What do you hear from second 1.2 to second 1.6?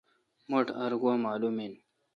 معلوم